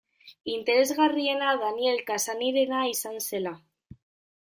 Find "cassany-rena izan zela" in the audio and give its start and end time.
2.09-3.57